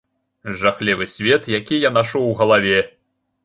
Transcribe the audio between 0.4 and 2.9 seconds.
Жахлівы свет, які я нашу ў галаве.